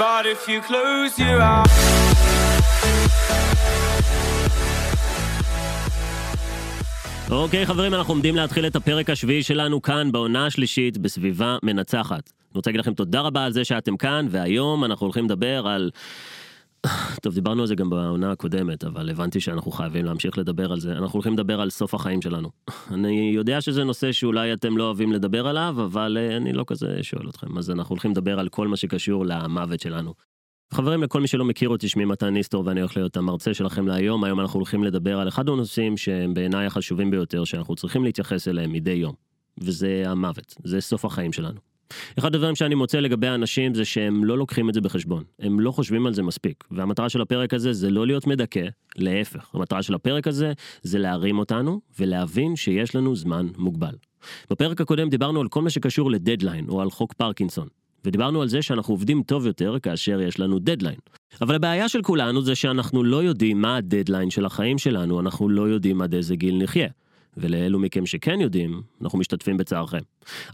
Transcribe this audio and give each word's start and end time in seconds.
But 0.00 0.24
if 0.34 0.48
you 0.48 0.60
close 0.70 1.18
your 1.18 1.40
eyes. 1.40 1.70
אוקיי 7.30 7.66
חברים, 7.66 7.94
אנחנו 7.94 8.14
עומדים 8.14 8.36
להתחיל 8.36 8.66
את 8.66 8.76
הפרק 8.76 9.10
השביעי 9.10 9.42
שלנו 9.42 9.82
כאן 9.82 10.12
בעונה 10.12 10.46
השלישית 10.46 10.98
בסביבה 10.98 11.56
מנצחת. 11.62 12.10
אני 12.10 12.54
רוצה 12.54 12.70
להגיד 12.70 12.80
לכם 12.80 12.94
תודה 12.94 13.20
רבה 13.20 13.44
על 13.44 13.52
זה 13.52 13.64
שאתם 13.64 13.96
כאן, 13.96 14.26
והיום 14.30 14.84
אנחנו 14.84 15.06
הולכים 15.06 15.24
לדבר 15.24 15.66
על... 15.66 15.90
טוב, 17.22 17.34
דיברנו 17.34 17.60
על 17.60 17.66
זה 17.66 17.74
גם 17.74 17.90
בעונה 17.90 18.30
הקודמת, 18.32 18.84
אבל 18.84 19.10
הבנתי 19.10 19.40
שאנחנו 19.40 19.70
חייבים 19.70 20.04
להמשיך 20.04 20.38
לדבר 20.38 20.72
על 20.72 20.80
זה. 20.80 20.92
אנחנו 20.92 21.16
הולכים 21.16 21.32
לדבר 21.32 21.60
על 21.60 21.70
סוף 21.70 21.94
החיים 21.94 22.22
שלנו. 22.22 22.50
אני 22.90 23.30
יודע 23.34 23.60
שזה 23.60 23.84
נושא 23.84 24.12
שאולי 24.12 24.52
אתם 24.52 24.76
לא 24.76 24.84
אוהבים 24.84 25.12
לדבר 25.12 25.46
עליו, 25.46 25.74
אבל 25.78 26.16
אה, 26.20 26.36
אני 26.36 26.52
לא 26.52 26.64
כזה 26.66 27.02
שואל 27.02 27.28
אתכם. 27.28 27.58
אז 27.58 27.70
אנחנו 27.70 27.92
הולכים 27.92 28.10
לדבר 28.10 28.40
על 28.40 28.48
כל 28.48 28.68
מה 28.68 28.76
שקשור 28.76 29.26
למוות 29.26 29.80
שלנו. 29.80 30.14
חברים, 30.74 31.02
לכל 31.02 31.20
מי 31.20 31.28
שלא 31.28 31.44
מכיר 31.44 31.68
אותי, 31.68 31.88
שמי 31.88 32.04
מתן 32.04 32.28
ניסטור 32.28 32.66
ואני 32.66 32.80
הולך 32.80 32.96
להיות 32.96 33.16
המרצה 33.16 33.54
שלכם 33.54 33.88
להיום. 33.88 34.24
היום 34.24 34.40
אנחנו 34.40 34.58
הולכים 34.58 34.84
לדבר 34.84 35.20
על 35.20 35.28
אחד 35.28 35.48
הנושאים 35.48 35.96
שהם 35.96 36.34
בעיניי 36.34 36.66
החשובים 36.66 37.10
ביותר, 37.10 37.44
שאנחנו 37.44 37.76
צריכים 37.76 38.04
להתייחס 38.04 38.48
אליהם 38.48 38.72
מדי 38.72 38.90
יום. 38.90 39.14
וזה 39.58 40.02
המוות, 40.06 40.54
זה 40.64 40.80
סוף 40.80 41.04
החיים 41.04 41.32
שלנו. 41.32 41.69
אחד 42.18 42.34
הדברים 42.34 42.54
שאני 42.54 42.74
מוצא 42.74 43.00
לגבי 43.00 43.26
האנשים 43.26 43.74
זה 43.74 43.84
שהם 43.84 44.24
לא 44.24 44.38
לוקחים 44.38 44.68
את 44.68 44.74
זה 44.74 44.80
בחשבון, 44.80 45.24
הם 45.38 45.60
לא 45.60 45.70
חושבים 45.70 46.06
על 46.06 46.14
זה 46.14 46.22
מספיק. 46.22 46.64
והמטרה 46.70 47.08
של 47.08 47.20
הפרק 47.20 47.54
הזה 47.54 47.72
זה 47.72 47.90
לא 47.90 48.06
להיות 48.06 48.26
מדכא, 48.26 48.66
להפך. 48.96 49.54
המטרה 49.54 49.82
של 49.82 49.94
הפרק 49.94 50.26
הזה 50.26 50.52
זה 50.82 50.98
להרים 50.98 51.38
אותנו 51.38 51.80
ולהבין 51.98 52.56
שיש 52.56 52.94
לנו 52.94 53.16
זמן 53.16 53.48
מוגבל. 53.58 53.94
בפרק 54.50 54.80
הקודם 54.80 55.08
דיברנו 55.08 55.40
על 55.40 55.48
כל 55.48 55.62
מה 55.62 55.70
שקשור 55.70 56.10
לדדליין 56.10 56.68
או 56.68 56.80
על 56.80 56.90
חוק 56.90 57.12
פרקינסון. 57.12 57.68
ודיברנו 58.04 58.42
על 58.42 58.48
זה 58.48 58.62
שאנחנו 58.62 58.94
עובדים 58.94 59.22
טוב 59.22 59.46
יותר 59.46 59.76
כאשר 59.82 60.20
יש 60.20 60.40
לנו 60.40 60.58
דדליין. 60.58 60.98
אבל 61.40 61.54
הבעיה 61.54 61.88
של 61.88 62.02
כולנו 62.02 62.42
זה 62.42 62.54
שאנחנו 62.54 63.04
לא 63.04 63.22
יודעים 63.22 63.60
מה 63.60 63.76
הדדליין 63.76 64.30
של 64.30 64.46
החיים 64.46 64.78
שלנו, 64.78 65.20
אנחנו 65.20 65.48
לא 65.48 65.62
יודעים 65.62 66.02
עד 66.02 66.14
איזה 66.14 66.36
גיל 66.36 66.62
נחיה. 66.62 66.88
ולאלו 67.36 67.78
מכם 67.78 68.06
שכן 68.06 68.40
יודעים, 68.40 68.82
אנחנו 69.02 69.18
משתתפים 69.18 69.56
בצערכם. 69.56 69.98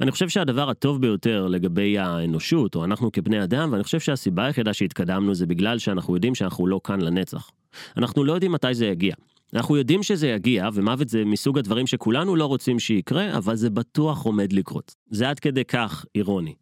אני 0.00 0.10
חושב 0.10 0.28
שהדבר 0.28 0.70
הטוב 0.70 1.00
ביותר 1.00 1.46
לגבי 1.46 1.98
האנושות, 1.98 2.74
או 2.74 2.84
אנחנו 2.84 3.12
כבני 3.12 3.44
אדם, 3.44 3.68
ואני 3.72 3.82
חושב 3.82 4.00
שהסיבה 4.00 4.44
היחידה 4.46 4.72
שהתקדמנו 4.72 5.34
זה 5.34 5.46
בגלל 5.46 5.78
שאנחנו 5.78 6.14
יודעים 6.14 6.34
שאנחנו 6.34 6.66
לא 6.66 6.80
כאן 6.84 7.00
לנצח. 7.00 7.50
אנחנו 7.96 8.24
לא 8.24 8.32
יודעים 8.32 8.52
מתי 8.52 8.74
זה 8.74 8.86
יגיע. 8.86 9.14
אנחנו 9.54 9.76
יודעים 9.76 10.02
שזה 10.02 10.28
יגיע, 10.28 10.68
ומוות 10.74 11.08
זה 11.08 11.24
מסוג 11.24 11.58
הדברים 11.58 11.86
שכולנו 11.86 12.36
לא 12.36 12.46
רוצים 12.46 12.78
שיקרה, 12.78 13.36
אבל 13.36 13.56
זה 13.56 13.70
בטוח 13.70 14.22
עומד 14.22 14.52
לקרות. 14.52 14.94
זה 15.10 15.28
עד 15.28 15.38
כדי 15.38 15.64
כך 15.64 16.04
אירוני. 16.14 16.54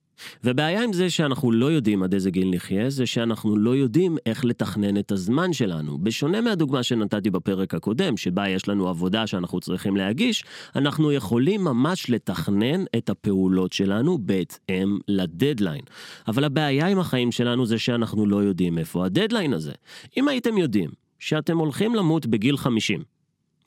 והבעיה 0.45 0.85
עם 0.85 0.93
זה 0.93 1.11
שאנחנו 1.11 1.53
לא 1.53 1.67
יודעים 1.67 2.03
עד 2.03 2.15
איזה 2.15 2.31
גיל 2.31 2.51
נחיה, 2.51 2.91
זה 2.91 3.07
שאנחנו 3.07 3.57
לא 3.57 3.77
יודעים 3.77 4.17
איך 4.27 4.45
לתכנן 4.45 4.97
את 4.97 5.13
הזמן 5.13 5.53
שלנו. 5.53 5.99
בשונה 5.99 6.41
מהדוגמה 6.41 6.83
שנתתי 6.83 7.31
בפרק 7.31 7.75
הקודם, 7.75 8.17
שבה 8.17 8.49
יש 8.49 8.69
לנו 8.69 8.89
עבודה 8.89 9.27
שאנחנו 9.27 9.61
צריכים 9.61 9.97
להגיש, 9.97 10.45
אנחנו 10.77 11.13
יכולים 11.13 11.65
ממש 11.65 12.11
לתכנן 12.11 12.85
את 12.97 13.11
הפעולות 13.11 13.73
שלנו 13.73 14.19
בהתאם 14.19 14.99
לדדליין. 15.09 15.83
אבל 16.29 16.45
הבעיה 16.45 16.87
עם 16.87 16.99
החיים 16.99 17.33
שלנו 17.33 17.67
זה 17.67 17.79
שאנחנו 17.79 18.27
לא 18.27 18.37
יודעים 18.37 18.79
איפה 18.79 19.07
הדדליין 19.07 19.53
הזה. 19.53 19.73
אם 20.17 20.29
הייתם 20.29 20.59
יודעים 20.59 20.91
שאתם 21.19 21.59
הולכים 21.59 21.95
למות 21.95 22.27
בגיל 22.27 22.57
50, 22.57 23.14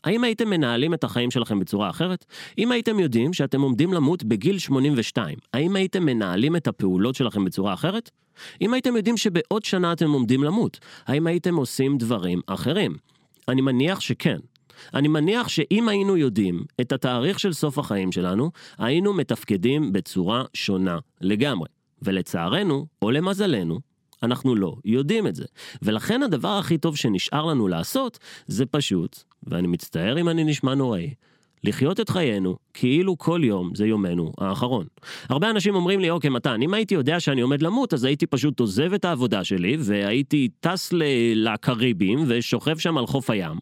האם 0.03 0.23
הייתם 0.23 0.50
מנהלים 0.50 0.94
את 0.94 1.03
החיים 1.03 1.31
שלכם 1.31 1.59
בצורה 1.59 1.90
אחרת? 1.90 2.26
אם 2.58 2.72
הייתם 2.72 3.00
יודעים 3.00 3.34
שאתם 3.34 3.62
עומדים 3.62 3.94
למות 3.94 4.23
בגיל 4.23 4.59
82, 4.59 5.38
האם 5.53 5.76
הייתם 5.76 6.06
מנהלים 6.06 6.56
את 6.56 6.67
הפעולות 6.67 7.16
שלכם 7.16 7.45
בצורה 7.45 7.73
אחרת? 7.73 8.12
אם 8.62 8.73
הייתם 8.73 8.95
יודעים 8.95 9.18
שבעוד 9.18 9.66
שנה 9.66 9.94
אתם 9.94 10.12
עומדים 10.12 10.44
למות, 10.44 10.80
האם 11.06 11.28
הייתם 11.28 11.56
עושים 11.56 11.98
דברים 11.98 12.42
אחרים? 12.48 12.98
אני 13.48 13.62
מניח 13.62 14.00
שכן. 14.00 14.38
אני 14.94 15.08
מניח 15.08 15.48
שאם 15.48 15.90
היינו 15.90 16.18
יודעים 16.18 16.64
את 16.81 16.91
התאריך 16.91 17.40
של 17.40 17.53
סוף 17.53 17.78
החיים 17.78 18.12
שלנו, 18.12 18.52
היינו 18.78 19.14
מתפקדים 19.14 19.94
בצורה 19.94 20.44
שונה 20.53 20.97
לגמרי. 21.22 21.68
ולצערנו, 22.02 22.85
או 23.02 23.12
למזלנו, 23.12 23.79
אנחנו 24.24 24.56
לא 24.56 24.75
יודעים 24.85 25.28
את 25.28 25.35
זה. 25.35 25.46
ולכן 25.81 26.24
הדבר 26.24 26.58
הכי 26.58 26.78
טוב 26.78 26.96
שנשאר 26.96 27.46
לנו 27.46 27.68
לעשות, 27.68 28.19
זה 28.47 28.66
פשוט, 28.66 29.24
ואני 29.44 29.68
מצטער 29.68 30.20
אם 30.20 30.30
אני 30.30 30.44
נשמע 30.44 30.75
נוראי, 30.75 31.14
לחיות 31.64 32.00
את 32.00 32.09
חיינו 32.09 32.58
כאילו 32.74 33.18
כל 33.18 33.42
יום 33.44 33.75
זה 33.75 33.88
יומנו 33.88 34.34
האחרון. 34.38 34.86
הרבה 35.30 35.50
אנשים 35.50 35.75
אומרים 35.75 36.00
לי, 36.00 36.09
אוקיי, 36.09 36.30
מתן, 36.30 36.62
אם 36.62 36.74
הייתי 36.74 36.96
יודע 36.96 37.20
שאני 37.20 37.42
עומד 37.42 37.62
למות, 37.62 37.94
אז 37.94 38.03
הייתי 38.03 38.28
פשוט 38.28 38.59
עוזב 38.59 38.94
את 38.94 39.06
העבודה 39.06 39.44
שלי, 39.44 39.78
והייתי 39.80 40.50
טס 40.59 40.94
לקריבים 41.36 42.24
ושוכב 42.28 42.78
שם 42.78 42.97
על 42.97 43.08
חוף 43.08 43.30
הים. 43.30 43.58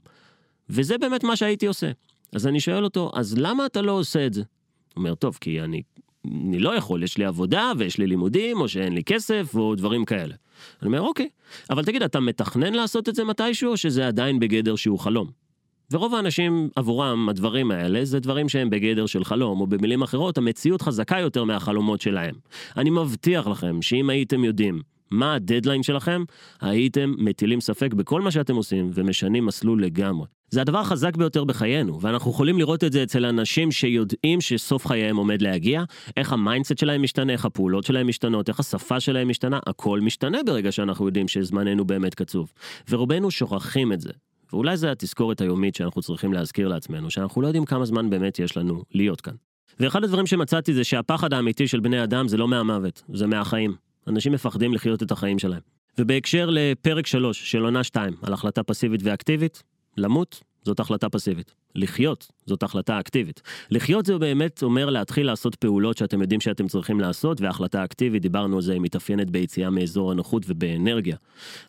וזה 0.70 0.98
באמת 0.98 1.24
מה 1.24 1.36
שהייתי 1.36 1.66
עושה. 1.66 1.92
אז 2.34 2.48
אני 2.48 2.60
שואל 2.60 2.84
אותו, 2.84 3.12
אז 3.16 3.38
למה 3.38 3.66
אתה 3.66 3.82
לא 3.82 3.92
עושה 3.92 4.26
את 4.26 4.34
זה? 4.34 4.42
הוא 4.42 5.02
אומר, 5.02 5.16
טוב, 5.16 5.38
כי 5.42 5.62
אני, 5.62 5.82
אני 6.26 6.60
לא 6.60 6.76
יכול, 6.76 7.04
יש 7.04 7.18
לי 7.18 7.26
עבודה 7.26 7.72
ויש 7.78 7.98
לי 7.98 8.08
לימודים, 8.08 8.62
או 8.62 8.68
שאין 8.68 8.94
לי 8.94 9.04
כסף, 9.04 9.56
או 9.56 9.76
דברים 9.76 10.06
כאלה. 10.06 10.36
אני 10.82 10.88
אומר, 10.88 11.02
אוקיי, 11.02 11.30
אבל 11.70 11.86
תגיד, 11.86 12.04
אתה 12.04 12.20
מתכנן 12.20 12.74
לעשות 12.74 13.10
את 13.10 13.16
זה 13.16 13.24
מתישהו, 13.24 13.72
או 13.72 13.78
שזה 13.78 14.08
עדיין 14.08 14.40
בגדר 14.40 14.76
שהוא 14.76 15.00
חלום? 15.00 15.45
ורוב 15.92 16.16
האנשים 16.16 16.70
עבורם 16.76 17.30
הדברים 17.30 17.72
האלה 17.72 18.06
זה 18.06 18.20
דברים 18.20 18.50
שהם 18.50 18.70
בגדר 18.70 19.06
של 19.06 19.24
חלום, 19.24 19.62
או 19.62 19.68
במילים 19.68 20.02
אחרות, 20.02 20.38
המציאות 20.38 20.82
חזקה 20.82 21.20
יותר 21.20 21.44
מהחלומות 21.44 22.02
שלהם. 22.02 22.36
אני 22.78 22.90
מבטיח 22.90 23.48
לכם 23.48 23.82
שאם 23.82 24.10
הייתם 24.10 24.44
יודעים 24.44 24.82
מה 25.12 25.34
הדדליין 25.34 25.84
שלכם, 25.84 26.24
הייתם 26.62 27.14
מטילים 27.18 27.62
ספק 27.62 27.94
בכל 27.94 28.22
מה 28.22 28.32
שאתם 28.32 28.56
עושים 28.56 28.92
ומשנים 28.94 29.46
מסלול 29.46 29.84
לגמרי. 29.84 30.28
זה 30.50 30.62
הדבר 30.62 30.78
החזק 30.78 31.16
ביותר 31.16 31.44
בחיינו, 31.44 32.02
ואנחנו 32.02 32.32
יכולים 32.32 32.58
לראות 32.58 32.84
את 32.84 32.94
זה 32.94 33.04
אצל 33.04 33.26
אנשים 33.26 33.72
שיודעים 33.72 34.42
שסוף 34.42 34.88
חייהם 34.88 35.18
עומד 35.18 35.42
להגיע, 35.42 35.84
איך 36.18 36.34
ה 36.34 36.39
mindset 36.39 36.78
שלהם 36.78 37.02
משתנה, 37.02 37.34
איך 37.34 37.46
הפעולות 37.46 37.84
שלהם 37.84 38.08
משתנות, 38.08 38.50
איך 38.50 38.60
השפה 38.60 39.00
שלהם 39.00 39.30
משתנה, 39.30 39.60
הכל 39.68 40.00
משתנה 40.02 40.38
ברגע 40.46 40.72
שאנחנו 40.72 41.06
יודעים 41.06 41.28
שזמננו 41.28 41.86
באמת 41.86 42.16
קצוב. 42.16 42.52
ורובנו 42.90 43.32
שוכחים 43.32 43.94
את 43.94 44.02
זה. 44.02 44.12
ואולי 44.56 44.78
זה 44.78 44.92
התזכורת 44.92 45.42
היומית 45.42 45.76
שאנחנו 45.76 46.02
צריכים 46.02 46.34
להזכיר 46.34 46.68
לעצמנו, 46.68 47.12
שאנחנו 47.12 47.42
לא 47.42 47.48
יודעים 47.48 47.66
כמה 47.66 47.86
זמן 47.86 48.10
באמת 48.10 48.40
יש 48.40 48.58
לנו 48.58 48.84
להיות 48.92 49.22
כאן. 49.22 49.34
ואחד 49.80 50.04
הדברים 50.04 50.28
שמצאתי 50.28 50.74
זה 50.74 50.84
שהפחד 50.84 51.34
האמיתי 51.34 51.68
של 51.68 51.80
בני 51.80 52.04
אדם 52.04 52.28
זה 52.28 52.38
לא 52.38 52.48
מהמוות, 52.48 53.04
זה 53.14 53.28
מהחיים. 53.28 53.76
אנשים 54.08 54.32
מפחדים 54.32 54.74
לחיות 54.74 55.04
את 55.04 55.12
החיים 55.12 55.40
שלהם. 55.40 55.62
ובהקשר 55.98 56.50
לפרק 56.52 57.08
3 57.08 57.52
של 57.52 57.64
עונה 57.64 57.84
2 57.84 58.14
על 58.22 58.34
החלטה 58.34 58.64
פסיבית 58.64 59.02
ואקטיבית, 59.04 59.64
למות 59.98 60.44
זאת 60.64 60.80
החלטה 60.80 61.10
פסיבית. 61.10 61.54
לחיות 61.76 62.32
זאת 62.46 62.64
החלטה 62.64 63.00
אקטיבית. 63.00 63.42
לחיות 63.72 64.06
זה 64.06 64.18
באמת 64.18 64.64
אומר 64.64 64.90
להתחיל 64.90 65.26
לעשות 65.26 65.56
פעולות 65.56 65.98
שאתם 65.98 66.22
יודעים 66.22 66.42
שאתם 66.42 66.68
צריכים 66.68 67.00
לעשות, 67.00 67.42
והחלטה 67.42 67.84
אקטיבית, 67.84 68.22
דיברנו 68.22 68.56
על 68.56 68.62
זה, 68.62 68.74
היא 68.74 68.82
מתאפיינת 68.82 69.30
ביציאה 69.30 69.70
מאזור 69.70 70.12
הנוחות 70.12 70.44
ובאנרגיה. 70.48 71.16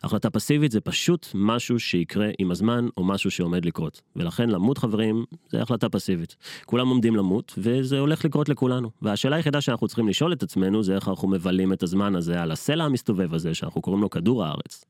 החלטה 0.03 0.29
פסיבית 0.29 0.71
זה 0.71 0.81
פשוט 0.81 1.27
משהו 1.33 1.79
שיקרה 1.79 2.29
עם 2.39 2.51
הזמן, 2.51 2.87
או 2.97 3.03
משהו 3.03 3.31
שעומד 3.31 3.65
לקרות. 3.65 4.01
ולכן 4.15 4.49
למות 4.49 4.77
חברים, 4.77 5.25
זה 5.49 5.61
החלטה 5.61 5.89
פסיבית. 5.89 6.35
כולם 6.65 6.87
עומדים 6.87 7.15
למות, 7.15 7.53
וזה 7.57 7.99
הולך 7.99 8.25
לקרות 8.25 8.49
לכולנו. 8.49 8.89
והשאלה 9.01 9.35
היחידה 9.35 9.61
שאנחנו 9.61 9.87
צריכים 9.87 10.07
לשאול 10.07 10.33
את 10.33 10.43
עצמנו, 10.43 10.83
זה 10.83 10.95
איך 10.95 11.07
אנחנו 11.07 11.27
מבלים 11.27 11.73
את 11.73 11.83
הזמן 11.83 12.15
הזה 12.15 12.41
על 12.41 12.51
הסלע 12.51 12.83
המסתובב 12.83 13.33
הזה, 13.33 13.53
שאנחנו 13.53 13.81
קוראים 13.81 14.01
לו 14.01 14.09
כדור 14.09 14.45
הארץ. 14.45 14.85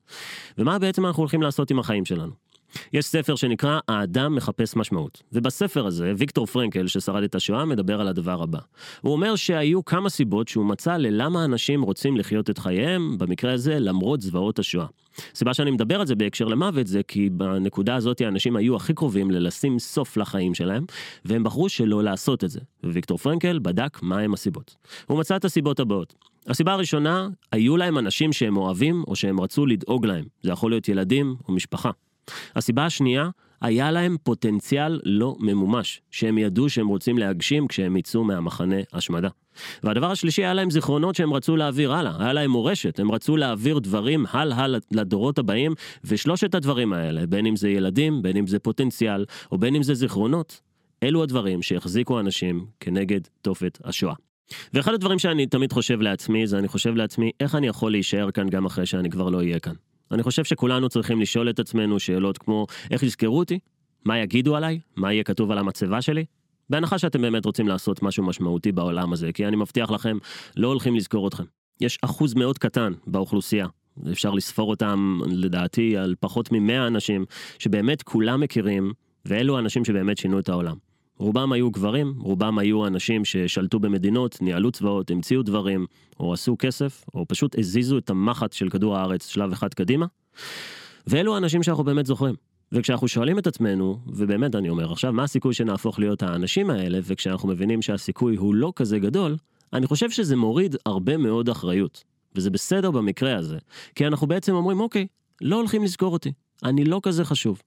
ומה 0.58 0.78
בעצם 0.78 1.06
אנחנו 1.06 1.20
הולכים 1.20 1.42
לעשות 1.42 1.70
עם 1.70 1.78
החיים 1.78 2.04
שלנו. 2.04 2.47
יש 2.92 3.06
ספר 3.06 3.36
שנקרא 3.36 3.78
האדם 3.88 4.34
מחפש 4.34 4.76
משמעות, 4.76 5.22
ובספר 5.32 5.86
הזה 5.86 6.12
ויקטור 6.16 6.46
פרנקל 6.46 6.86
ששרד 6.86 7.22
את 7.22 7.34
השואה 7.34 7.64
מדבר 7.64 8.00
על 8.00 8.08
הדבר 8.08 8.42
הבא. 8.42 8.58
הוא 9.00 9.12
אומר 9.12 9.36
שהיו 9.36 9.84
כמה 9.84 10.10
סיבות 10.10 10.48
שהוא 10.48 10.66
מצא 10.66 10.96
ללמה 10.96 11.44
אנשים 11.44 11.82
רוצים 11.82 12.16
לחיות 12.16 12.50
את 12.50 12.58
חייהם, 12.58 13.18
במקרה 13.18 13.52
הזה 13.52 13.78
למרות 13.78 14.20
זוועות 14.20 14.58
השואה. 14.58 14.86
סיבה 15.34 15.54
שאני 15.54 15.70
מדבר 15.70 16.00
על 16.00 16.06
זה 16.06 16.14
בהקשר 16.14 16.44
למוות 16.44 16.86
זה 16.86 17.02
כי 17.02 17.30
בנקודה 17.30 17.94
הזאת 17.94 18.20
האנשים 18.20 18.56
היו 18.56 18.76
הכי 18.76 18.94
קרובים 18.94 19.30
ללשים 19.30 19.78
סוף 19.78 20.16
לחיים 20.16 20.54
שלהם, 20.54 20.84
והם 21.24 21.44
בחרו 21.44 21.68
שלא 21.68 22.02
לעשות 22.02 22.44
את 22.44 22.50
זה. 22.50 22.60
וויקטור 22.84 23.18
פרנקל 23.18 23.58
בדק 23.62 24.02
מהם 24.02 24.34
הסיבות. 24.34 24.76
הוא 25.06 25.18
מצא 25.18 25.36
את 25.36 25.44
הסיבות 25.44 25.80
הבאות. 25.80 26.14
הסיבה 26.46 26.72
הראשונה, 26.72 27.28
היו 27.52 27.76
להם 27.76 27.98
אנשים 27.98 28.32
שהם 28.32 28.56
אוהבים 28.56 29.04
או 29.08 29.16
שהם 29.16 29.40
רצו 29.40 29.66
לדאוג 29.66 30.06
להם. 30.06 30.24
זה 30.42 30.50
יכול 30.50 30.70
להיות 30.70 30.88
ילדים 30.88 31.36
או 31.48 31.52
משפחה. 31.52 31.90
הסיבה 32.56 32.86
השנייה, 32.86 33.30
היה 33.60 33.90
להם 33.90 34.16
פוטנציאל 34.22 35.00
לא 35.04 35.36
ממומש, 35.40 36.00
שהם 36.10 36.38
ידעו 36.38 36.68
שהם 36.68 36.88
רוצים 36.88 37.18
להגשים 37.18 37.66
כשהם 37.66 37.96
יצאו 37.96 38.24
מהמחנה 38.24 38.76
השמדה. 38.92 39.28
והדבר 39.82 40.10
השלישי, 40.10 40.42
היה 40.42 40.54
להם 40.54 40.70
זיכרונות 40.70 41.14
שהם 41.14 41.32
רצו 41.32 41.56
להעביר 41.56 41.92
הלאה, 41.92 42.12
היה 42.18 42.32
להם 42.32 42.50
מורשת, 42.50 43.00
הם 43.00 43.12
רצו 43.12 43.36
להעביר 43.36 43.78
דברים 43.78 44.24
הלאה 44.30 44.66
לדורות 44.90 45.38
הבאים, 45.38 45.74
ושלושת 46.04 46.54
הדברים 46.54 46.92
האלה, 46.92 47.26
בין 47.26 47.46
אם 47.46 47.56
זה 47.56 47.68
ילדים, 47.68 48.22
בין 48.22 48.36
אם 48.36 48.46
זה 48.46 48.58
פוטנציאל, 48.58 49.24
או 49.52 49.58
בין 49.58 49.74
אם 49.74 49.82
זה 49.82 49.94
זיכרונות, 49.94 50.60
אלו 51.02 51.22
הדברים 51.22 51.62
שהחזיקו 51.62 52.20
אנשים 52.20 52.66
כנגד 52.80 53.20
תופת 53.42 53.78
השואה. 53.84 54.14
ואחד 54.74 54.94
הדברים 54.94 55.18
שאני 55.18 55.46
תמיד 55.46 55.72
חושב 55.72 56.00
לעצמי, 56.00 56.46
זה 56.46 56.58
אני 56.58 56.68
חושב 56.68 56.94
לעצמי, 56.94 57.30
איך 57.40 57.54
אני 57.54 57.66
יכול 57.66 57.92
להישאר 57.92 58.30
כאן 58.30 58.48
גם 58.48 58.66
אחרי 58.66 58.86
שאני 58.86 59.10
כבר 59.10 59.30
לא 59.30 59.38
אהיה 59.38 59.58
כאן. 59.58 59.74
אני 60.12 60.22
חושב 60.22 60.44
שכולנו 60.44 60.88
צריכים 60.88 61.20
לשאול 61.20 61.50
את 61.50 61.58
עצמנו 61.58 62.00
שאלות 62.00 62.38
כמו, 62.38 62.66
איך 62.90 63.02
יזכרו 63.02 63.38
אותי? 63.38 63.58
מה 64.04 64.18
יגידו 64.18 64.56
עליי? 64.56 64.78
מה 64.96 65.12
יהיה 65.12 65.24
כתוב 65.24 65.50
על 65.50 65.58
המצבה 65.58 66.02
שלי? 66.02 66.24
בהנחה 66.70 66.98
שאתם 66.98 67.22
באמת 67.22 67.44
רוצים 67.44 67.68
לעשות 67.68 68.02
משהו 68.02 68.24
משמעותי 68.24 68.72
בעולם 68.72 69.12
הזה, 69.12 69.32
כי 69.32 69.46
אני 69.46 69.56
מבטיח 69.56 69.90
לכם, 69.90 70.18
לא 70.56 70.68
הולכים 70.68 70.96
לזכור 70.96 71.28
אתכם. 71.28 71.44
יש 71.80 71.98
אחוז 72.02 72.34
מאוד 72.34 72.58
קטן 72.58 72.92
באוכלוסייה, 73.06 73.66
אפשר 74.10 74.30
לספור 74.30 74.70
אותם 74.70 75.20
לדעתי 75.26 75.96
על 75.96 76.14
פחות 76.20 76.52
ממאה 76.52 76.86
אנשים, 76.86 77.24
שבאמת 77.58 78.02
כולם 78.02 78.40
מכירים, 78.40 78.92
ואלו 79.24 79.56
האנשים 79.56 79.84
שבאמת 79.84 80.18
שינו 80.18 80.38
את 80.38 80.48
העולם. 80.48 80.87
רובם 81.18 81.52
היו 81.52 81.70
גברים, 81.70 82.14
רובם 82.18 82.58
היו 82.58 82.86
אנשים 82.86 83.24
ששלטו 83.24 83.78
במדינות, 83.78 84.42
ניהלו 84.42 84.70
צבאות, 84.72 85.10
המציאו 85.10 85.42
דברים, 85.42 85.86
או 86.20 86.32
עשו 86.32 86.56
כסף, 86.58 87.04
או 87.14 87.28
פשוט 87.28 87.58
הזיזו 87.58 87.98
את 87.98 88.10
המחט 88.10 88.52
של 88.52 88.68
כדור 88.68 88.96
הארץ 88.96 89.28
שלב 89.28 89.52
אחד 89.52 89.74
קדימה. 89.74 90.06
ואלו 91.06 91.34
האנשים 91.34 91.62
שאנחנו 91.62 91.84
באמת 91.84 92.06
זוכרים. 92.06 92.34
וכשאנחנו 92.72 93.08
שואלים 93.08 93.38
את 93.38 93.46
עצמנו, 93.46 93.98
ובאמת 94.06 94.54
אני 94.54 94.68
אומר, 94.68 94.92
עכשיו 94.92 95.12
מה 95.12 95.22
הסיכוי 95.22 95.54
שנהפוך 95.54 95.98
להיות 95.98 96.22
האנשים 96.22 96.70
האלה, 96.70 96.98
וכשאנחנו 97.02 97.48
מבינים 97.48 97.82
שהסיכוי 97.82 98.36
הוא 98.36 98.54
לא 98.54 98.72
כזה 98.76 98.98
גדול, 98.98 99.36
אני 99.72 99.86
חושב 99.86 100.10
שזה 100.10 100.36
מוריד 100.36 100.76
הרבה 100.86 101.16
מאוד 101.16 101.48
אחריות. 101.48 102.04
וזה 102.34 102.50
בסדר 102.50 102.90
במקרה 102.90 103.36
הזה, 103.36 103.58
כי 103.94 104.06
אנחנו 104.06 104.26
בעצם 104.26 104.54
אומרים, 104.54 104.80
אוקיי, 104.80 105.06
לא 105.40 105.56
הולכים 105.56 105.84
לזכור 105.84 106.12
אותי, 106.12 106.32
אני 106.64 106.84
לא 106.84 107.00
כזה 107.02 107.24
חשוב. 107.24 107.62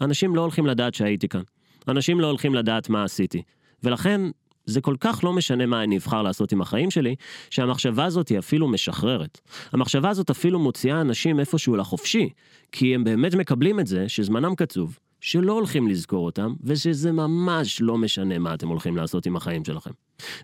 אנשים 0.00 0.36
לא 0.36 0.40
הולכים 0.40 0.66
לדעת 0.66 0.94
שהייתי 0.94 1.28
כאן. 1.28 1.42
אנשים 1.88 2.20
לא 2.20 2.26
הולכים 2.26 2.54
לדעת 2.54 2.88
מה 2.88 3.04
עשיתי. 3.04 3.42
ולכן, 3.82 4.20
זה 4.68 4.80
כל 4.80 4.96
כך 5.00 5.24
לא 5.24 5.32
משנה 5.32 5.66
מה 5.66 5.82
אני 5.82 5.96
אבחר 5.96 6.22
לעשות 6.22 6.52
עם 6.52 6.60
החיים 6.60 6.90
שלי, 6.90 7.14
שהמחשבה 7.50 8.04
הזאת 8.04 8.28
היא 8.28 8.38
אפילו 8.38 8.68
משחררת. 8.68 9.40
המחשבה 9.72 10.08
הזאת 10.08 10.30
אפילו 10.30 10.58
מוציאה 10.58 11.00
אנשים 11.00 11.40
איפשהו 11.40 11.76
לחופשי, 11.76 12.28
כי 12.72 12.94
הם 12.94 13.04
באמת 13.04 13.34
מקבלים 13.34 13.80
את 13.80 13.86
זה 13.86 14.08
שזמנם 14.08 14.54
קצוב, 14.54 14.98
שלא 15.20 15.52
הולכים 15.52 15.88
לזכור 15.88 16.26
אותם, 16.26 16.54
ושזה 16.64 17.12
ממש 17.12 17.80
לא 17.80 17.98
משנה 17.98 18.38
מה 18.38 18.54
אתם 18.54 18.68
הולכים 18.68 18.96
לעשות 18.96 19.26
עם 19.26 19.36
החיים 19.36 19.64
שלכם. 19.64 19.90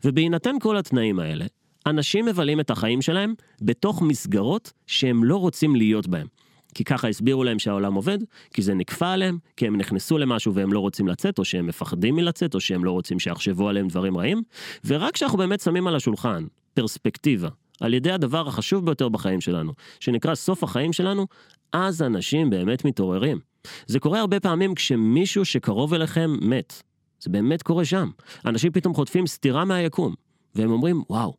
ובהינתן 0.05 0.55
כל 0.61 0.77
התנאים 0.77 1.19
האלה, 1.19 1.45
אנשים 1.87 2.25
מבלים 2.25 2.61
את 2.61 2.71
החיים 2.71 3.03
שלהם 3.03 3.35
בתוך 3.63 4.03
מסגרות 4.03 4.73
שהם 4.87 5.25
לא 5.25 5.37
רוצים 5.37 5.77
להיות 5.77 6.07
בהם. 6.07 6.27
כי 6.75 6.85
ככה 6.85 7.09
הסבירו 7.09 7.45
להם 7.45 7.59
שהעולם 7.59 7.95
עובד, 7.95 8.19
כי 8.55 8.63
זה 8.63 8.75
נכפה 8.75 9.13
עליהם, 9.13 9.39
כי 9.57 9.67
הם 9.67 9.77
נכנסו 9.77 10.19
למשהו 10.19 10.55
והם 10.55 10.73
לא 10.73 10.79
רוצים 10.79 11.09
לצאת, 11.09 11.39
או 11.39 11.45
שהם 11.45 11.67
מפחדים 11.67 12.17
מלצאת, 12.17 12.55
או 12.55 12.61
שהם 12.61 12.85
לא 12.85 12.91
רוצים 12.91 13.21
שיחשבו 13.21 13.69
עליהם 13.69 13.89
דברים 13.89 14.19
רעים, 14.19 14.43
ורק 14.85 15.15
כשאנחנו 15.15 15.39
באמת 15.39 15.61
שמים 15.61 15.87
על 15.87 15.97
השולחן 15.97 16.45
פרספקטיבה, 16.75 17.49
על 17.81 17.95
ידי 17.95 18.11
הדבר 18.11 18.49
החשוב 18.49 18.87
ביותר 18.87 19.09
בחיים 19.09 19.41
שלנו, 19.41 19.73
שנקרא 20.01 20.35
סוף 20.35 20.63
החיים 20.63 20.93
שלנו, 20.93 21.27
אז 21.73 22.03
אנשים 22.03 22.51
באמת 22.51 22.85
מתעוררים. 22.85 23.39
זה 23.87 24.01
קורה 24.01 24.21
הרבה 24.21 24.41
פעמים 24.41 24.75
כשמישהו 24.75 25.45
שקרוב 25.45 25.95
אליכם 25.95 26.37
מת. 26.41 26.83
זה 27.21 27.31
באמת 27.31 27.63
קורה 27.63 27.85
שם. 27.85 28.11
אנשים 28.47 28.73
פתאום 28.73 28.95
חוטפים 28.95 29.27
סטירה 29.27 29.65
מהיקום, 29.65 30.15
והם 30.55 30.71
אומרים, 30.71 31.03
וואו, 31.11 31.35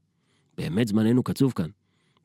באמת 0.57 0.87
זמננו 0.87 1.23
קצוב 1.23 1.53
כאן. 1.55 1.69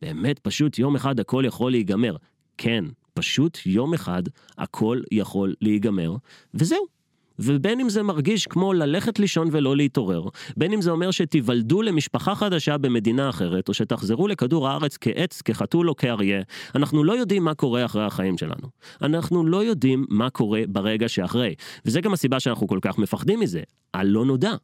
באמת, 0.03 0.39
פשוט 0.39 0.79
יום 0.79 0.97
אחד 0.97 1.21
הכל 1.21 1.45
יכול 1.47 1.71
להיגמר. 1.71 2.17
כן, 2.59 2.85
פשוט 3.15 3.59
יום 3.67 3.95
אחד 3.95 4.23
הכל 4.59 5.01
יכול 5.13 5.55
להיגמר, 5.61 6.17
וזהו. 6.55 7.01
ובין 7.41 7.81
אם 7.81 7.89
זה 7.89 8.03
מרגיש 8.03 8.47
כמו 8.47 8.73
ללכת 8.73 9.19
לישון 9.19 9.49
ולא 9.53 9.77
להתעורר, 9.77 10.23
בין 10.57 10.73
אם 10.73 10.83
זה 10.83 10.91
אומר 10.91 11.11
שתיוולדו 11.11 11.83
למשפחה 11.83 12.35
חדשה 12.35 12.79
במדינה 12.79 13.29
אחרת, 13.29 13.69
או 13.69 13.75
שתחזרו 13.75 14.29
לכדור 14.29 14.69
הארץ 14.69 14.97
כעץ, 15.01 15.43
כחתול 15.43 15.89
או 15.89 15.97
כאריה, 15.97 16.43
אנחנו 16.75 17.05
לא 17.05 17.13
יודעים 17.13 17.45
מה 17.45 17.55
קורה 17.55 17.85
אחרי 17.85 18.05
החיים 18.05 18.39
שלנו. 18.39 18.69
אנחנו 19.03 19.47
לא 19.47 19.65
יודעים 19.65 20.07
מה 20.09 20.31
קורה 20.31 20.63
ברגע 20.69 21.09
שאחרי. 21.09 21.55
וזה 21.85 22.01
גם 22.01 22.13
הסיבה 22.13 22.41
שאנחנו 22.41 22.69
כל 22.69 22.79
כך 22.83 22.99
מפחדים 22.99 23.41
מזה, 23.41 23.63
הלא 23.95 24.25
נודע. 24.25 24.55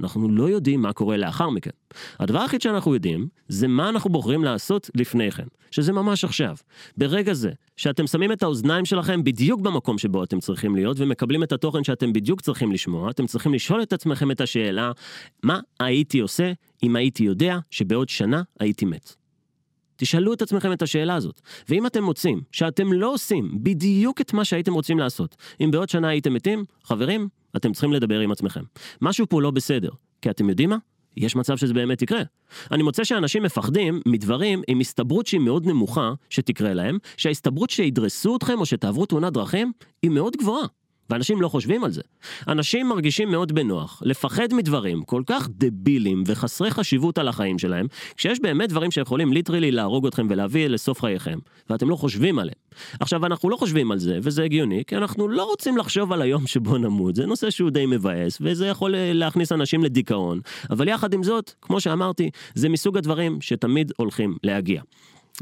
אנחנו 0.00 0.28
לא 0.28 0.48
יודעים 0.50 0.82
מה 0.82 0.92
קורה 0.92 1.16
לאחר 1.16 1.50
מכן. 1.50 1.70
הדבר 2.20 2.40
היחיד 2.40 2.62
שאנחנו 2.62 2.94
יודעים, 2.94 3.28
זה 3.48 3.68
מה 3.68 3.88
אנחנו 3.88 4.10
בוחרים 4.10 4.44
לעשות 4.44 4.90
לפני 4.94 5.30
כן, 5.30 5.46
שזה 5.70 5.92
ממש 5.92 6.24
עכשיו. 6.24 6.56
ברגע 6.96 7.34
זה, 7.34 7.50
שאתם 7.76 8.06
שמים 8.06 8.32
את 8.32 8.42
האוזניים 8.42 8.84
שלכם 8.84 9.24
בדיוק 9.24 9.60
במקום 9.60 9.98
שבו 9.98 10.24
אתם 10.24 10.40
צריכים 10.40 10.76
להיות, 10.76 10.96
ומקבלים 11.00 11.42
את 11.42 11.52
התוכן 11.52 11.84
שאתם 11.84 12.12
בדיוק 12.12 12.40
צריכים 12.40 12.72
לשמוע, 12.72 13.10
אתם 13.10 13.26
צריכים 13.26 13.54
לשאול 13.54 13.82
את 13.82 13.92
עצמכם 13.92 14.30
את 14.30 14.40
השאלה, 14.40 14.92
מה 15.42 15.60
הייתי 15.80 16.20
עושה 16.20 16.52
אם 16.82 16.96
הייתי 16.96 17.24
יודע 17.24 17.58
שבעוד 17.70 18.08
שנה 18.08 18.42
הייתי 18.60 18.84
מת. 18.84 19.14
תשאלו 19.96 20.32
את 20.32 20.42
עצמכם 20.42 20.72
את 20.72 20.82
השאלה 20.82 21.14
הזאת, 21.14 21.40
ואם 21.68 21.86
אתם 21.86 22.04
מוצאים 22.04 22.40
שאתם 22.52 22.92
לא 22.92 23.12
עושים 23.12 23.50
בדיוק 23.62 24.20
את 24.20 24.32
מה 24.32 24.44
שהייתם 24.44 24.72
רוצים 24.72 24.98
לעשות, 24.98 25.36
אם 25.60 25.70
בעוד 25.70 25.88
שנה 25.88 26.08
הייתם 26.08 26.34
מתים, 26.34 26.64
חברים, 26.84 27.28
אתם 27.56 27.72
צריכים 27.72 27.92
לדבר 27.92 28.20
עם 28.20 28.32
עצמכם. 28.32 28.62
משהו 29.02 29.26
פה 29.28 29.42
לא 29.42 29.50
בסדר, 29.50 29.90
כי 30.22 30.30
אתם 30.30 30.48
יודעים 30.48 30.70
מה? 30.70 30.76
יש 31.16 31.36
מצב 31.36 31.56
שזה 31.56 31.74
באמת 31.74 32.02
יקרה. 32.02 32.22
אני 32.72 32.82
מוצא 32.82 33.04
שאנשים 33.04 33.42
מפחדים 33.42 34.00
מדברים 34.06 34.62
עם 34.68 34.80
הסתברות 34.80 35.26
שהיא 35.26 35.40
מאוד 35.40 35.66
נמוכה 35.66 36.12
שתקרה 36.30 36.74
להם, 36.74 36.98
שההסתברות 37.16 37.70
שידרסו 37.70 38.36
אתכם 38.36 38.60
או 38.60 38.66
שתעברו 38.66 39.06
תאונת 39.06 39.32
דרכים 39.32 39.72
היא 40.02 40.10
מאוד 40.10 40.36
גבוהה. 40.36 40.66
ואנשים 41.14 41.42
לא 41.42 41.48
חושבים 41.48 41.84
על 41.84 41.90
זה. 41.90 42.02
אנשים 42.48 42.88
מרגישים 42.88 43.30
מאוד 43.30 43.52
בנוח 43.52 44.02
לפחד 44.04 44.48
מדברים 44.52 45.02
כל 45.02 45.22
כך 45.26 45.48
דבילים 45.50 46.22
וחסרי 46.26 46.70
חשיבות 46.70 47.18
על 47.18 47.28
החיים 47.28 47.58
שלהם, 47.58 47.86
כשיש 48.16 48.40
באמת 48.40 48.68
דברים 48.68 48.90
שיכולים 48.90 49.32
ליטרלי 49.32 49.70
להרוג 49.70 50.06
אתכם 50.06 50.26
ולהביא 50.30 50.66
לסוף 50.66 51.00
חייכם, 51.00 51.38
ואתם 51.70 51.90
לא 51.90 51.96
חושבים 51.96 52.38
עליהם. 52.38 52.56
עכשיו, 53.00 53.26
אנחנו 53.26 53.50
לא 53.50 53.56
חושבים 53.56 53.92
על 53.92 53.98
זה, 53.98 54.18
וזה 54.22 54.42
הגיוני, 54.44 54.82
כי 54.86 54.96
אנחנו 54.96 55.28
לא 55.28 55.44
רוצים 55.44 55.76
לחשוב 55.76 56.12
על 56.12 56.22
היום 56.22 56.46
שבו 56.46 56.78
נמות, 56.78 57.14
זה 57.14 57.26
נושא 57.26 57.50
שהוא 57.50 57.70
די 57.70 57.86
מבאס, 57.86 58.38
וזה 58.40 58.66
יכול 58.66 58.94
להכניס 58.96 59.52
אנשים 59.52 59.84
לדיכאון, 59.84 60.40
אבל 60.70 60.88
יחד 60.88 61.14
עם 61.14 61.22
זאת, 61.22 61.52
כמו 61.62 61.80
שאמרתי, 61.80 62.30
זה 62.54 62.68
מסוג 62.68 62.96
הדברים 62.96 63.40
שתמיד 63.40 63.92
הולכים 63.96 64.36
להגיע. 64.42 64.82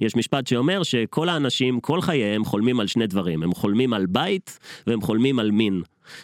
יש 0.01 0.17
משפט 0.17 0.47
שאומר 0.47 0.83
שכל 0.83 1.29
האנשים, 1.29 1.81
כל 1.81 2.01
חייהם 2.01 2.45
חולמים 2.45 2.81
על 2.81 2.87
שני 2.87 3.07
דברים, 3.07 3.43
הם 3.43 3.55
חולמים 3.55 3.93
על 3.93 4.07
בית 4.07 4.59
והם 4.87 5.01
חולמים 5.01 5.39
על 5.39 5.51
מין. 5.51 5.83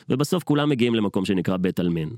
ובסוף 0.08 0.44
כולם 0.44 0.68
מגיעים 0.68 0.94
למקום 0.94 1.24
שנקרא 1.24 1.56
בית 1.56 1.80
עלמין. 1.80 2.08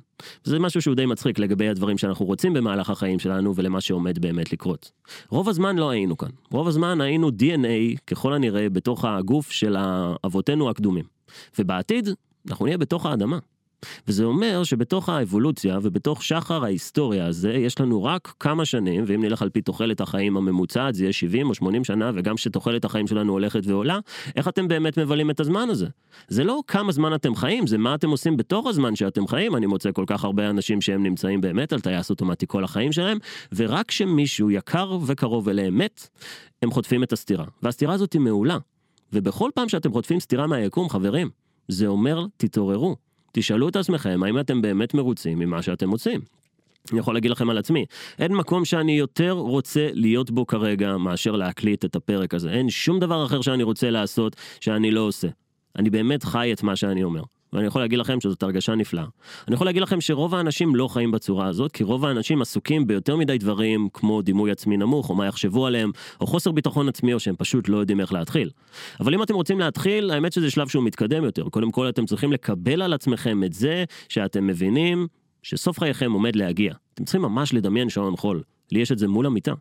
זה 0.44 0.58
משהו 0.58 0.82
שהוא 0.82 0.94
די 0.94 1.06
מצחיק 1.06 1.38
לגבי 1.38 1.68
הדברים 1.68 1.98
שאנחנו 1.98 2.26
רוצים 2.26 2.52
במהלך 2.52 2.90
החיים 2.90 3.18
שלנו 3.18 3.56
ולמה 3.56 3.80
שעומד 3.80 4.18
באמת 4.18 4.52
לקרות. 4.52 4.90
רוב 5.28 5.48
הזמן 5.48 5.76
לא 5.78 5.90
היינו 5.90 6.18
כאן. 6.18 6.28
רוב 6.50 6.68
הזמן 6.68 7.00
היינו 7.00 7.28
DNA, 7.28 7.98
ככל 8.06 8.32
הנראה, 8.32 8.68
בתוך 8.68 9.04
הגוף 9.04 9.50
של 9.50 9.76
אבותינו 10.26 10.70
הקדומים. 10.70 11.04
ובעתיד, 11.58 12.08
אנחנו 12.48 12.64
נהיה 12.64 12.78
בתוך 12.78 13.06
האדמה. 13.06 13.38
וזה 14.08 14.24
אומר 14.24 14.64
שבתוך 14.64 15.08
האבולוציה 15.08 15.78
ובתוך 15.82 16.24
שחר 16.24 16.64
ההיסטוריה 16.64 17.26
הזה 17.26 17.52
יש 17.52 17.80
לנו 17.80 18.04
רק 18.04 18.34
כמה 18.40 18.64
שנים, 18.64 19.04
ואם 19.06 19.24
נלך 19.24 19.42
על 19.42 19.48
פי 19.48 19.62
תוחלת 19.62 20.00
החיים 20.00 20.36
הממוצעת 20.36 20.94
זה 20.94 21.04
יהיה 21.04 21.12
70 21.12 21.48
או 21.48 21.54
80 21.54 21.84
שנה, 21.84 22.10
וגם 22.14 22.36
שתוחלת 22.36 22.84
החיים 22.84 23.06
שלנו 23.06 23.32
הולכת 23.32 23.66
ועולה, 23.66 23.98
איך 24.36 24.48
אתם 24.48 24.68
באמת 24.68 24.98
מבלים 24.98 25.30
את 25.30 25.40
הזמן 25.40 25.70
הזה? 25.70 25.86
זה 26.28 26.44
לא 26.44 26.60
כמה 26.66 26.92
זמן 26.92 27.14
אתם 27.14 27.34
חיים, 27.34 27.66
זה 27.66 27.78
מה 27.78 27.94
אתם 27.94 28.10
עושים 28.10 28.36
בתוך 28.36 28.66
הזמן 28.66 28.96
שאתם 28.96 29.26
חיים. 29.26 29.56
אני 29.56 29.66
מוצא 29.66 29.92
כל 29.92 30.04
כך 30.06 30.24
הרבה 30.24 30.50
אנשים 30.50 30.80
שהם 30.80 31.02
נמצאים 31.02 31.40
באמת 31.40 31.72
על 31.72 31.80
טייס 31.80 32.10
אוטומטי 32.10 32.46
כל 32.48 32.64
החיים 32.64 32.92
שלהם, 32.92 33.18
ורק 33.54 33.86
כשמישהו 33.88 34.50
יקר 34.50 34.98
וקרוב 35.06 35.48
אליהם 35.48 35.78
מת, 35.78 36.08
הם 36.62 36.70
חוטפים 36.70 37.02
את 37.02 37.12
הסתירה. 37.12 37.44
והסתירה 37.62 37.94
הזאת 37.94 38.12
היא 38.12 38.20
מעולה. 38.20 38.58
ובכל 39.12 39.50
פעם 39.54 39.68
שאתם 39.68 39.92
חוטפים 39.92 40.20
סתירה 40.20 40.46
מהיקום, 40.46 40.88
חברים, 40.88 41.30
זה 41.68 41.86
אומר 41.86 42.26
תתעוררו. 42.36 43.09
תשאלו 43.32 43.68
את 43.68 43.76
עצמכם 43.76 44.22
האם 44.22 44.40
אתם 44.40 44.62
באמת 44.62 44.94
מרוצים 44.94 45.38
ממה 45.38 45.62
שאתם 45.62 45.90
עושים. 45.90 46.20
אני 46.92 46.98
יכול 46.98 47.14
להגיד 47.14 47.30
לכם 47.30 47.50
על 47.50 47.58
עצמי, 47.58 47.84
אין 48.18 48.34
מקום 48.34 48.64
שאני 48.64 48.98
יותר 48.98 49.32
רוצה 49.32 49.88
להיות 49.92 50.30
בו 50.30 50.46
כרגע 50.46 50.96
מאשר 50.96 51.32
להקליט 51.32 51.84
את 51.84 51.96
הפרק 51.96 52.34
הזה. 52.34 52.50
אין 52.50 52.70
שום 52.70 53.00
דבר 53.00 53.26
אחר 53.26 53.40
שאני 53.40 53.62
רוצה 53.62 53.90
לעשות 53.90 54.36
שאני 54.60 54.90
לא 54.90 55.00
עושה. 55.00 55.28
אני 55.78 55.90
באמת 55.90 56.24
חי 56.24 56.52
את 56.52 56.62
מה 56.62 56.76
שאני 56.76 57.04
אומר. 57.04 57.22
ואני 57.52 57.66
יכול 57.66 57.82
להגיד 57.82 57.98
לכם 57.98 58.20
שזאת 58.20 58.42
הרגשה 58.42 58.74
נפלאה. 58.74 59.04
אני 59.48 59.54
יכול 59.54 59.66
להגיד 59.66 59.82
לכם 59.82 60.00
שרוב 60.00 60.34
האנשים 60.34 60.74
לא 60.74 60.88
חיים 60.88 61.10
בצורה 61.10 61.46
הזאת, 61.46 61.72
כי 61.72 61.84
רוב 61.84 62.04
האנשים 62.04 62.42
עסוקים 62.42 62.86
ביותר 62.86 63.16
מדי 63.16 63.38
דברים 63.38 63.88
כמו 63.92 64.22
דימוי 64.22 64.50
עצמי 64.50 64.76
נמוך, 64.76 65.10
או 65.10 65.14
מה 65.14 65.26
יחשבו 65.26 65.66
עליהם, 65.66 65.90
או 66.20 66.26
חוסר 66.26 66.52
ביטחון 66.52 66.88
עצמי, 66.88 67.14
או 67.14 67.20
שהם 67.20 67.34
פשוט 67.38 67.68
לא 67.68 67.76
יודעים 67.76 68.00
איך 68.00 68.12
להתחיל. 68.12 68.50
אבל 69.00 69.14
אם 69.14 69.22
אתם 69.22 69.34
רוצים 69.34 69.60
להתחיל, 69.60 70.10
האמת 70.10 70.32
שזה 70.32 70.50
שלב 70.50 70.68
שהוא 70.68 70.84
מתקדם 70.84 71.24
יותר. 71.24 71.48
קודם 71.48 71.70
כל 71.70 71.88
אתם 71.88 72.06
צריכים 72.06 72.32
לקבל 72.32 72.82
על 72.82 72.92
עצמכם 72.92 73.44
את 73.44 73.52
זה 73.52 73.84
שאתם 74.08 74.46
מבינים 74.46 75.06
שסוף 75.42 75.78
חייכם 75.78 76.12
עומד 76.12 76.36
להגיע. 76.36 76.74
אתם 76.94 77.04
צריכים 77.04 77.22
ממש 77.22 77.54
לדמיין 77.54 77.88
שעון 77.88 78.16
חול. 78.16 78.42
לי 78.72 78.80
יש 78.80 78.92
את 78.92 78.98
זה 78.98 79.08
מול 79.08 79.26
המיטה. 79.26 79.52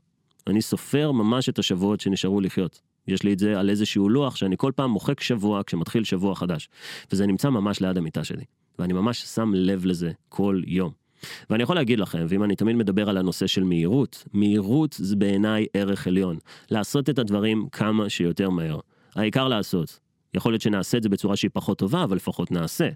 אני 0.48 0.62
סופר 0.62 1.12
ממש 1.12 1.50
את 1.50 1.60
השבועות 1.60 2.02
שנשארו 2.02 2.42
לחיות. 2.42 2.89
יש 3.12 3.24
לי 3.24 3.34
את 3.34 3.40
זה 3.40 3.60
על 3.60 3.70
איזשהו 3.70 4.10
לוח 4.10 4.36
שאני 4.36 4.56
כל 4.58 4.72
פעם 4.76 4.92
מוחק 4.92 5.20
שבוע 5.22 5.62
כשמתחיל 5.66 6.04
שבוע 6.04 6.36
חדש. 6.36 6.70
וזה 7.12 7.28
נמצא 7.28 7.50
ממש 7.50 7.82
ליד 7.82 7.98
המיטה 7.98 8.24
שלי. 8.24 8.44
ואני 8.80 8.94
ממש 8.94 9.22
שם 9.22 9.52
לב 9.56 9.86
לזה 9.86 10.12
כל 10.30 10.62
יום. 10.66 10.92
ואני 11.50 11.64
יכול 11.64 11.76
להגיד 11.76 12.00
לכם, 12.00 12.26
ואם 12.30 12.44
אני 12.44 12.56
תמיד 12.56 12.76
מדבר 12.76 13.10
על 13.10 13.18
הנושא 13.18 13.48
של 13.48 13.64
מהירות, 13.64 14.24
מהירות 14.34 14.96
זה 15.00 15.16
בעיניי 15.16 15.66
ערך 15.74 16.08
עליון. 16.08 16.38
לעשות 16.72 17.10
את 17.10 17.20
הדברים 17.20 17.68
כמה 17.72 18.10
שיותר 18.10 18.50
מהר. 18.50 18.80
העיקר 19.16 19.48
לעשות. 19.48 20.00
יכול 20.34 20.52
להיות 20.52 20.62
שנעשה 20.62 20.98
את 20.98 21.04
זה 21.04 21.10
בצורה 21.10 21.36
שהיא 21.36 21.52
פחות 21.54 21.78
טובה, 21.78 22.04
אבל 22.04 22.16
לפחות 22.16 22.52
נעשה. 22.52 22.90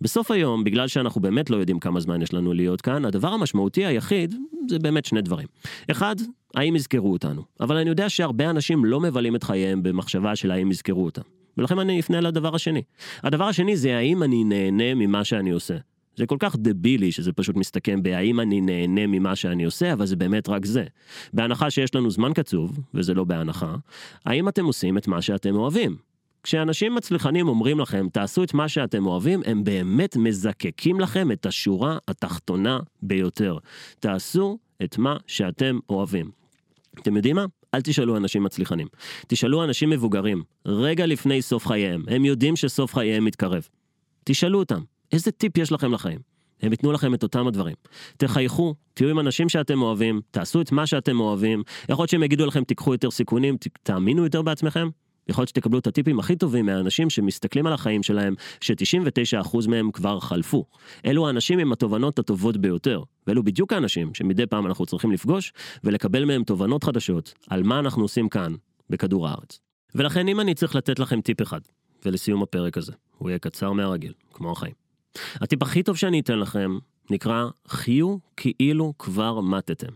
בסוף 0.00 0.30
היום, 0.30 0.64
בגלל 0.64 0.88
שאנחנו 0.88 1.20
באמת 1.20 1.50
לא 1.50 1.56
יודעים 1.56 1.78
כמה 1.78 2.00
זמן 2.00 2.22
יש 2.22 2.32
לנו 2.32 2.52
להיות 2.52 2.80
כאן, 2.80 3.04
הדבר 3.04 3.28
המשמעותי 3.28 3.86
היחיד 3.86 4.34
זה 4.68 4.78
באמת 4.78 5.04
שני 5.04 5.22
דברים. 5.22 5.46
אחד, 5.90 6.16
האם 6.54 6.76
יזכרו 6.76 7.12
אותנו. 7.12 7.42
אבל 7.60 7.76
אני 7.76 7.88
יודע 7.88 8.08
שהרבה 8.08 8.50
אנשים 8.50 8.84
לא 8.84 9.00
מבלים 9.00 9.36
את 9.36 9.42
חייהם 9.42 9.82
במחשבה 9.82 10.36
של 10.36 10.50
האם 10.50 10.70
יזכרו 10.70 11.04
אותם. 11.04 11.22
ולכן 11.58 11.78
אני 11.78 12.00
אפנה 12.00 12.20
לדבר 12.20 12.54
השני. 12.54 12.82
הדבר 13.22 13.44
השני 13.44 13.76
זה 13.76 13.96
האם 13.96 14.22
אני 14.22 14.44
נהנה 14.44 14.94
ממה 14.94 15.24
שאני 15.24 15.50
עושה. 15.50 15.76
זה 16.16 16.26
כל 16.26 16.36
כך 16.38 16.56
דבילי 16.56 17.12
שזה 17.12 17.32
פשוט 17.32 17.56
מסתכם 17.56 18.02
בהאם 18.02 18.40
אני 18.40 18.60
נהנה 18.60 19.06
ממה 19.06 19.36
שאני 19.36 19.64
עושה, 19.64 19.92
אבל 19.92 20.06
זה 20.06 20.16
באמת 20.16 20.48
רק 20.48 20.64
זה. 20.64 20.84
בהנחה 21.32 21.70
שיש 21.70 21.94
לנו 21.94 22.10
זמן 22.10 22.32
קצוב, 22.32 22.78
וזה 22.94 23.14
לא 23.14 23.24
בהנחה, 23.24 23.76
האם 24.24 24.48
אתם 24.48 24.64
עושים 24.64 24.98
את 24.98 25.08
מה 25.08 25.22
שאתם 25.22 25.54
אוהבים? 25.56 25.96
כשאנשים 26.48 26.94
מצליחנים 26.94 27.48
אומרים 27.48 27.80
לכם, 27.80 28.06
תעשו 28.12 28.42
את 28.42 28.54
מה 28.54 28.68
שאתם 28.68 29.06
אוהבים, 29.06 29.42
הם 29.46 29.64
באמת 29.64 30.16
מזקקים 30.16 31.00
לכם 31.00 31.32
את 31.32 31.46
השורה 31.46 31.98
התחתונה 32.08 32.78
ביותר. 33.02 33.58
תעשו 34.00 34.58
את 34.84 34.98
מה 34.98 35.16
שאתם 35.26 35.78
אוהבים. 35.90 36.30
אתם 36.98 37.16
יודעים 37.16 37.36
מה? 37.36 37.44
אל 37.74 37.80
תשאלו 37.80 38.16
אנשים 38.16 38.42
מצליחנים. 38.42 38.86
תשאלו 39.26 39.64
אנשים 39.64 39.90
מבוגרים, 39.90 40.42
רגע 40.66 41.06
לפני 41.06 41.42
סוף 41.42 41.66
חייהם, 41.66 42.04
הם 42.08 42.24
יודעים 42.24 42.56
שסוף 42.56 42.94
חייהם 42.94 43.24
מתקרב. 43.24 43.68
תשאלו 44.24 44.58
אותם, 44.58 44.80
איזה 45.12 45.30
טיפ 45.30 45.58
יש 45.58 45.72
לכם 45.72 45.92
לחיים? 45.92 46.18
הם 46.62 46.72
ייתנו 46.72 46.92
לכם 46.92 47.14
את 47.14 47.22
אותם 47.22 47.46
הדברים. 47.46 47.76
תחייכו, 48.16 48.74
תהיו 48.94 49.08
עם 49.08 49.20
אנשים 49.20 49.48
שאתם 49.48 49.82
אוהבים, 49.82 50.20
תעשו 50.30 50.60
את 50.60 50.72
מה 50.72 50.86
שאתם 50.86 51.20
אוהבים. 51.20 51.62
יכול 51.88 52.02
להיות 52.02 52.10
שהם 52.10 52.22
יגידו 52.22 52.46
לכם 52.46 52.64
תיקחו 52.64 52.92
יותר 52.92 53.10
סיכונים, 53.10 53.56
תאמינו 53.82 54.24
יותר 54.24 54.42
בעצמכם. 54.42 54.88
יכול 55.28 55.42
להיות 55.42 55.48
שתקבלו 55.48 55.78
את 55.78 55.86
הטיפים 55.86 56.18
הכי 56.18 56.36
טובים 56.36 56.66
מהאנשים 56.66 57.10
שמסתכלים 57.10 57.66
על 57.66 57.72
החיים 57.72 58.02
שלהם, 58.02 58.34
ש-99% 58.60 59.68
מהם 59.68 59.90
כבר 59.90 60.20
חלפו. 60.20 60.64
אלו 61.06 61.26
האנשים 61.26 61.58
עם 61.58 61.72
התובנות 61.72 62.18
הטובות 62.18 62.56
ביותר, 62.56 63.02
ואלו 63.26 63.42
בדיוק 63.42 63.72
האנשים 63.72 64.14
שמדי 64.14 64.46
פעם 64.46 64.66
אנחנו 64.66 64.86
צריכים 64.86 65.12
לפגוש 65.12 65.52
ולקבל 65.84 66.24
מהם 66.24 66.44
תובנות 66.44 66.84
חדשות 66.84 67.34
על 67.50 67.62
מה 67.62 67.78
אנחנו 67.78 68.02
עושים 68.02 68.28
כאן, 68.28 68.54
בכדור 68.90 69.28
הארץ. 69.28 69.60
ולכן 69.94 70.28
אם 70.28 70.40
אני 70.40 70.54
צריך 70.54 70.76
לתת 70.76 70.98
לכם 70.98 71.20
טיפ 71.20 71.42
אחד, 71.42 71.60
ולסיום 72.04 72.42
הפרק 72.42 72.78
הזה, 72.78 72.92
הוא 73.18 73.28
יהיה 73.28 73.38
קצר 73.38 73.72
מהרגיל, 73.72 74.12
כמו 74.32 74.52
החיים. 74.52 74.74
הטיפ 75.34 75.62
הכי 75.62 75.82
טוב 75.82 75.96
שאני 75.96 76.20
אתן 76.20 76.38
לכם 76.38 76.78
נקרא 77.10 77.46
חיו 77.68 78.16
כאילו 78.36 78.94
כבר 78.98 79.40
מתתם. 79.40 79.92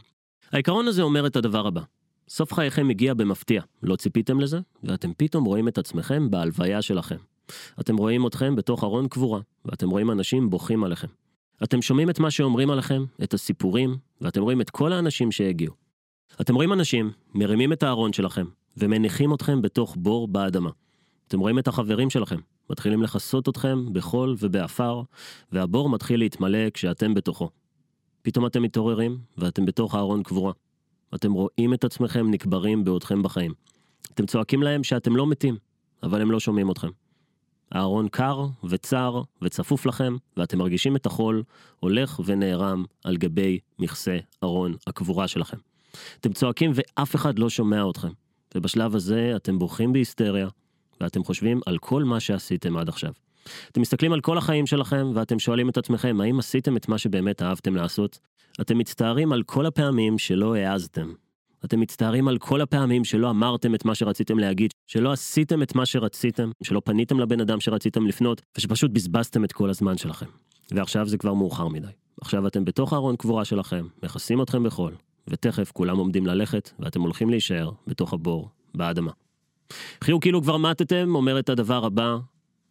העיקרון 0.53 0.89
הזה 0.89 1.03
אומר 1.03 1.27
את 1.27 1.37
הדבר 1.37 1.67
הבא, 1.67 1.81
סוף 2.35 2.53
חייכם 2.53 2.91
הגיע 2.91 3.15
במפתיע, 3.15 3.63
לא 3.83 3.97
ציפיתם 3.97 4.41
לזה, 4.41 4.61
ואתם 4.85 5.13
פתאום 5.17 5.45
רואים 5.45 5.69
את 5.69 5.79
עצמכם 5.79 6.31
בהלוויה 6.31 6.83
שלכם. 6.83 7.17
אתם 7.81 7.97
רואים 7.97 8.27
אתכם 8.27 8.57
בתוך 8.57 8.85
ארון 8.85 9.09
קבורה, 9.09 9.41
ואתם 9.65 9.91
רואים 9.91 10.11
אנשים 10.11 10.51
בוכים 10.51 10.85
עליכם. 10.85 11.09
אתם 11.63 11.83
שומעים 11.83 12.11
את 12.11 12.19
מה 12.19 12.31
שאומרים 12.31 12.71
עליכם, 12.71 13.05
את 13.23 13.35
הסיפורים, 13.35 13.97
ואתם 14.21 14.43
רואים 14.43 14.61
את 14.61 14.71
כל 14.71 14.93
האנשים 14.93 15.33
שהגיעו. 15.33 15.75
אתם 16.41 16.55
רואים 16.55 16.73
אנשים, 16.73 17.11
מרימים 17.35 17.73
את 17.73 17.83
הארון 17.83 18.13
שלכם, 18.13 18.47
ומניחים 18.77 19.35
אתכם 19.35 19.63
בתוך 19.63 19.97
בור 19.99 20.29
באדמה. 20.29 20.71
אתם 21.29 21.41
רואים 21.41 21.59
את 21.59 21.69
החברים 21.69 22.11
שלכם, 22.11 22.39
מתחילים 22.71 23.03
לכסות 23.03 23.49
אתכם 23.49 23.93
בחול 23.93 24.37
ובעפר, 24.39 25.03
והבור 25.53 25.89
מתחיל 25.89 26.21
להתמלא 26.21 26.71
כשאתם 26.71 27.15
בתוכו. 27.15 27.51
פתאום 28.23 28.47
אתם 28.47 28.63
מתעוררים, 28.63 29.19
ואתם 29.39 29.65
בתוך 29.67 29.95
הארון 29.95 30.23
קבורה. 30.23 30.53
אתם 31.15 31.33
רואים 31.33 31.75
את 31.75 31.85
עצמכם 31.85 32.31
נקברים 32.31 32.85
בעודכם 32.85 33.23
בחיים. 33.23 33.53
אתם 34.15 34.27
צועקים 34.27 34.63
להם 34.63 34.85
שאתם 34.85 35.17
לא 35.17 35.27
מתים, 35.27 35.57
אבל 36.03 36.23
הם 36.23 36.31
לא 36.31 36.41
שומעים 36.41 36.71
אתכם. 36.71 36.89
הארון 37.73 38.09
קר 38.09 38.47
וצר 38.65 39.23
וצפוף 39.43 39.87
לכם, 39.87 40.17
ואתם 40.37 40.59
מרגישים 40.59 40.97
את 40.97 41.07
החול 41.07 41.43
הולך 41.81 42.21
ונערם 42.25 42.85
על 43.05 43.17
גבי 43.17 43.59
מכסה 43.79 44.19
ארון 44.45 44.75
הקבורה 44.87 45.29
שלכם. 45.29 45.57
אתם 46.21 46.33
צועקים 46.33 46.73
ואף 46.75 47.15
אחד 47.15 47.39
לא 47.39 47.51
שומע 47.51 47.91
אתכם, 47.91 48.11
ובשלב 48.55 48.97
הזה 48.97 49.33
אתם 49.37 49.59
בורחים 49.59 49.93
בהיסטריה, 49.93 50.49
ואתם 51.01 51.25
חושבים 51.25 51.61
על 51.67 51.79
כל 51.79 52.05
מה 52.05 52.21
שעשיתם 52.21 52.77
עד 52.77 52.89
עכשיו. 52.89 53.13
אתם 53.71 53.81
מסתכלים 53.81 54.13
על 54.13 54.21
כל 54.21 54.39
החיים 54.39 54.67
שלכם, 54.67 55.11
ואתם 55.15 55.39
שואלים 55.39 55.69
את 55.69 55.79
עצמכם, 55.79 56.21
האם 56.21 56.39
עשיתם 56.39 56.77
את 56.77 56.89
מה 56.89 56.99
שבאמת 56.99 57.43
אהבתם 57.43 57.77
לעשות? 57.77 58.19
אתם 58.61 58.79
מצטערים 58.79 59.33
על 59.33 59.43
כל 59.43 59.67
הפעמים 59.67 60.19
שלא 60.19 60.55
העזתם. 60.55 61.13
אתם 61.65 61.81
מצטערים 61.81 62.29
על 62.29 62.39
כל 62.39 62.61
הפעמים 62.61 63.05
שלא 63.05 63.31
אמרתם 63.31 63.75
את 63.75 63.85
מה 63.85 63.95
שרציתם 63.95 64.39
להגיד, 64.39 64.71
שלא 64.87 65.13
עשיתם 65.13 65.63
את 65.63 65.75
מה 65.75 65.87
שרציתם, 65.87 66.51
שלא 66.63 66.83
פניתם 66.85 67.21
לבן 67.21 67.41
אדם 67.41 67.61
שרציתם 67.61 68.07
לפנות, 68.07 68.43
ושפשוט 68.57 68.91
בזבזתם 68.91 69.45
את 69.45 69.53
כל 69.53 69.71
הזמן 69.71 69.97
שלכם. 69.97 70.27
ועכשיו 70.71 71.09
זה 71.09 71.19
כבר 71.19 71.35
מאוחר 71.35 71.69
מדי. 71.69 71.87
עכשיו 72.21 72.47
אתם 72.47 72.65
בתוך 72.65 72.93
הארון 72.93 73.17
קבורה 73.17 73.45
שלכם, 73.45 73.87
מכסים 74.03 74.43
אתכם 74.43 74.63
בחול, 74.63 74.95
ותכף 75.29 75.71
כולם 75.75 75.97
עומדים 75.97 76.27
ללכת, 76.27 76.71
ואתם 76.79 77.01
הולכים 77.01 77.31
להישאר 77.31 77.71
בתוך 77.87 78.13
הבור, 78.13 78.49
באדמה. 78.75 79.11
חיו 80.05 80.21
כאילו 80.21 80.43
כבר 80.43 80.57
מתתם, 80.57 81.15
אומר 81.15 81.39
את 81.39 81.49
הדבר 81.49 81.85
הבא, 81.85 82.17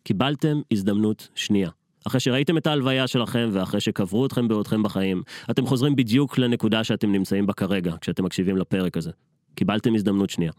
קיבלתם 0.04 0.62
הזדמנות 0.72 1.28
שנייה. 1.36 1.70
אחרי 2.08 2.20
שראיתם 2.20 2.58
את 2.58 2.68
ההלוויה 2.68 3.08
שלכם 3.08 3.50
ואחרי 3.52 3.80
שקברו 3.80 4.26
אתכם 4.26 4.48
בעודכם 4.48 4.84
בחיים, 4.84 5.24
אתם 5.52 5.66
חוזרים 5.66 5.96
בדיוק 5.96 6.38
לנקודה 6.38 6.84
שאתם 6.84 7.12
נמצאים 7.12 7.46
בה 7.46 7.54
כרגע, 7.54 7.96
כשאתם 8.02 8.26
מקשיבים 8.26 8.58
לפרק 8.58 8.98
הזה. 8.98 9.12
קיבלתם 9.56 9.96
הזדמנות 9.96 10.30
שנייה. 10.30 10.52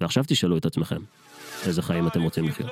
ועכשיו 0.00 0.24
תשאלו 0.26 0.56
את 0.56 0.66
עצמכם, 0.66 1.00
איזה 1.66 1.82
חיים 1.82 2.06
אתם 2.06 2.22
רוצים 2.22 2.44
לחיות. 2.48 2.70